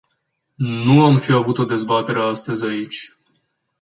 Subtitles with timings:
[0.55, 3.15] Nu am fi avut o dezbatere astăzi aici.